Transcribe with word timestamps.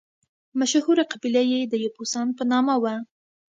مشهوره 0.59 1.03
قبیله 1.11 1.41
یې 1.51 1.59
د 1.63 1.73
یبوسان 1.85 2.27
په 2.37 2.43
نامه 2.51 2.75
وه. 2.83 2.95